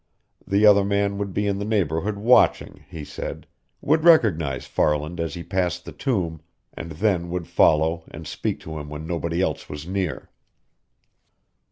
[0.47, 3.45] The other man would be in the neighborhood watching, he said,
[3.81, 6.41] would recognize Farland as he passed the Tomb,
[6.73, 10.31] and then would follow and speak to him when nobody else was near.